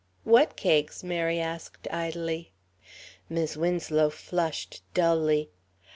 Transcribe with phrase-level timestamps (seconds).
[0.23, 2.53] "What cakes?" Mary asked idly.
[3.29, 5.51] Mis' Winslow flushed dully.